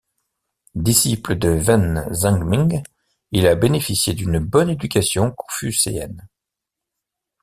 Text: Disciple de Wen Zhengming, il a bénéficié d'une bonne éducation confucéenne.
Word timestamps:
Disciple 0.73 1.37
de 1.37 1.49
Wen 1.49 2.07
Zhengming, 2.11 2.81
il 3.31 3.45
a 3.45 3.53
bénéficié 3.53 4.15
d'une 4.15 4.39
bonne 4.39 4.71
éducation 4.71 5.29
confucéenne. 5.29 6.27